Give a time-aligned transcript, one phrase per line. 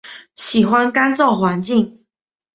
[0.33, 2.03] 喜欢干燥环境。